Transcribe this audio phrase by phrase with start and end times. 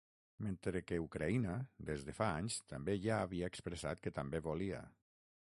[0.43, 1.57] Mentre que Ucraïna
[1.91, 4.85] des de fa anys també ja havia expressat que també volia.